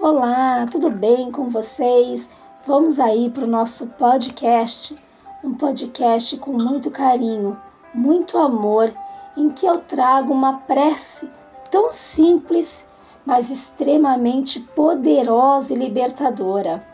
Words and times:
Olá, 0.00 0.64
tudo 0.70 0.90
bem 0.90 1.32
com 1.32 1.48
vocês? 1.48 2.30
Vamos 2.64 3.00
aí 3.00 3.28
para 3.28 3.42
o 3.42 3.48
nosso 3.48 3.88
podcast, 3.88 4.96
um 5.42 5.52
podcast 5.52 6.36
com 6.36 6.52
muito 6.52 6.88
carinho, 6.88 7.60
muito 7.92 8.38
amor, 8.38 8.94
em 9.36 9.50
que 9.50 9.66
eu 9.66 9.80
trago 9.80 10.32
uma 10.32 10.58
prece 10.58 11.28
tão 11.68 11.90
simples, 11.90 12.88
mas 13.26 13.50
extremamente 13.50 14.60
poderosa 14.60 15.74
e 15.74 15.76
libertadora. 15.76 16.86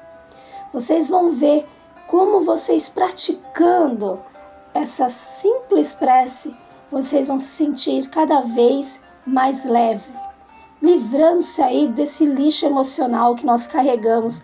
Vocês 0.73 1.11
vão 1.11 1.31
ver 1.31 1.67
como 2.07 2.41
vocês 2.41 2.89
praticando 2.89 4.19
essa 4.73 5.11
simples 5.11 5.95
prece, 5.95 6.57
vocês 6.91 7.29
vão 7.29 7.37
se 7.37 7.49
sentir 7.49 8.09
cada 8.09 8.41
vez 8.41 8.99
mais 9.27 9.63
leve, 9.67 10.11
livrando-se 10.85 11.63
aí 11.63 11.89
desse 11.89 12.27
lixo 12.27 12.67
emocional 12.67 13.35
que 13.35 13.47
nós 13.47 13.67
carregamos 13.67 14.43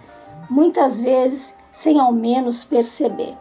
muitas 0.49 0.99
vezes 0.99 1.55
sem 1.71 2.01
ao 2.01 2.13
menos 2.13 2.65
perceber. 2.65 3.37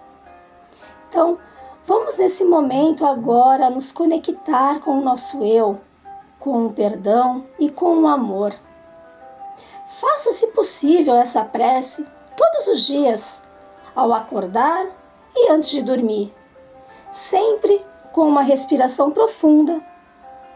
Então, 1.07 1.37
vamos 1.85 2.17
nesse 2.17 2.43
momento 2.43 3.05
agora 3.05 3.69
nos 3.69 3.89
conectar 3.89 4.81
com 4.81 4.99
o 4.99 5.01
nosso 5.01 5.41
eu, 5.45 5.79
com 6.39 6.65
o 6.65 6.73
perdão 6.73 7.45
e 7.57 7.69
com 7.69 7.99
o 7.99 8.07
amor. 8.07 8.53
Faça, 9.87 10.33
se 10.33 10.47
possível, 10.47 11.15
essa 11.15 11.45
prece 11.45 12.05
todos 12.35 12.67
os 12.67 12.85
dias, 12.85 13.43
ao 13.95 14.11
acordar 14.11 14.85
e 15.33 15.49
antes 15.49 15.69
de 15.69 15.81
dormir, 15.81 16.33
sempre 17.09 17.81
com 18.11 18.27
uma 18.27 18.41
respiração 18.41 19.09
profunda 19.09 19.81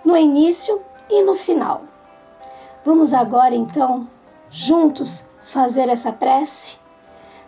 no 0.04 0.18
início 0.18 0.82
e 1.10 1.24
no 1.24 1.36
final. 1.36 1.84
Vamos 2.86 3.14
agora 3.14 3.56
então, 3.56 4.10
juntos, 4.50 5.24
fazer 5.42 5.88
essa 5.88 6.12
prece? 6.12 6.80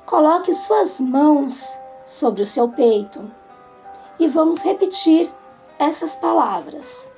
Coloque 0.06 0.54
suas 0.54 1.02
mãos 1.02 1.78
sobre 2.06 2.42
o 2.42 2.46
seu 2.46 2.70
peito 2.70 3.30
e 4.18 4.30
vamos 4.30 4.62
repetir 4.62 5.30
essas 5.78 6.16
palavras. 6.16 7.12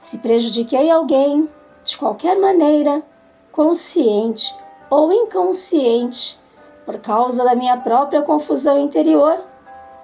Se 0.00 0.18
prejudiquei 0.18 0.90
alguém 0.90 1.48
de 1.84 1.96
qualquer 1.96 2.40
maneira, 2.40 3.04
consciente 3.52 4.52
ou 4.90 5.12
inconsciente, 5.12 6.40
por 6.84 6.98
causa 6.98 7.44
da 7.44 7.54
minha 7.54 7.76
própria 7.76 8.22
confusão 8.22 8.80
interior, 8.80 9.38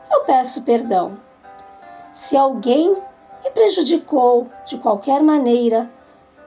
eu 0.08 0.20
peço 0.20 0.62
perdão. 0.62 1.18
Se 2.12 2.36
alguém 2.36 2.96
me 3.42 3.50
prejudicou 3.50 4.46
de 4.64 4.78
qualquer 4.78 5.20
maneira, 5.20 5.90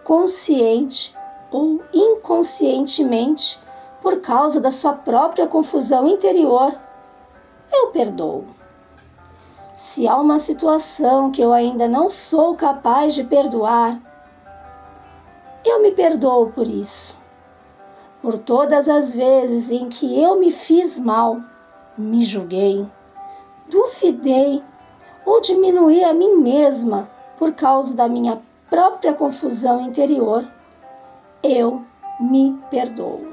consciente 0.06 1.16
ou 1.52 1.82
inconscientemente, 1.92 3.60
por 4.02 4.22
causa 4.22 4.62
da 4.62 4.70
sua 4.70 4.94
própria 4.94 5.48
confusão 5.48 6.08
interior, 6.08 6.78
eu 7.74 7.88
perdoo. 7.88 8.46
Se 9.76 10.08
há 10.08 10.16
uma 10.16 10.38
situação 10.38 11.32
que 11.32 11.42
eu 11.42 11.52
ainda 11.52 11.88
não 11.88 12.08
sou 12.08 12.56
capaz 12.56 13.16
de 13.16 13.24
perdoar, 13.24 14.00
eu 15.66 15.82
me 15.82 15.92
perdoo 15.92 16.52
por 16.52 16.68
isso. 16.68 17.18
Por 18.22 18.38
todas 18.38 18.88
as 18.88 19.16
vezes 19.16 19.72
em 19.72 19.90
que 19.90 20.22
eu 20.22 20.40
me 20.40 20.52
fiz 20.52 21.00
mal, 21.00 21.42
me 21.98 22.24
julguei, 22.24 22.88
duvidei 23.70 24.64
ou 25.26 25.42
diminuí 25.42 26.04
a 26.04 26.14
mim 26.14 26.36
mesma 26.36 27.10
por 27.40 27.54
causa 27.54 27.96
da 27.96 28.08
minha 28.08 28.40
própria 28.76 29.14
confusão 29.14 29.80
interior, 29.80 30.46
eu 31.42 31.86
me 32.20 32.60
perdoo. 32.70 33.26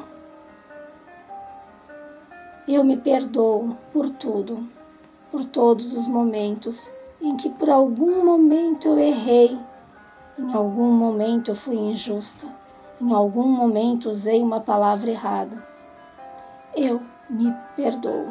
Eu 2.68 2.84
me 2.84 2.96
perdoo 2.96 3.76
por 3.92 4.08
tudo, 4.08 4.64
por 5.32 5.44
todos 5.44 5.94
os 5.94 6.06
momentos 6.06 6.92
em 7.20 7.36
que 7.36 7.50
por 7.50 7.69
algum 7.69 8.25
momento 8.25 8.86
eu 8.86 9.00
errei, 9.00 9.58
em 10.38 10.54
algum 10.54 10.92
momento 10.92 11.50
eu 11.50 11.56
fui 11.56 11.75
injusta, 11.75 12.47
em 13.00 13.12
algum 13.12 13.48
momento 13.48 14.10
usei 14.10 14.41
uma 14.41 14.60
palavra 14.60 15.10
errada. 15.10 15.60
Eu 16.76 17.02
me 17.28 17.52
perdoo. 17.75 18.28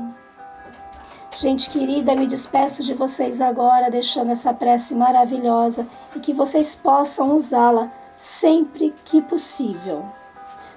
Gente 1.37 1.69
querida, 1.69 2.13
me 2.13 2.27
despeço 2.27 2.83
de 2.83 2.93
vocês 2.93 3.39
agora, 3.39 3.89
deixando 3.89 4.31
essa 4.31 4.53
prece 4.53 4.93
maravilhosa 4.93 5.87
e 6.15 6.19
que 6.19 6.33
vocês 6.33 6.75
possam 6.75 7.35
usá-la 7.35 7.89
sempre 8.15 8.93
que 9.05 9.21
possível. 9.21 10.05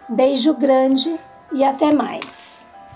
Beijo 0.09 0.55
grande 0.55 1.19
e 1.53 1.65
até 1.65 1.93
mais. 1.93 2.54